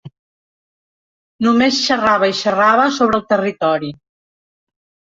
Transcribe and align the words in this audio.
Només 1.47 1.83
xerrava 1.91 2.33
i 2.33 2.35
xerrava 2.43 2.89
sobre 2.99 3.21
el 3.23 3.27
territori. 3.37 3.97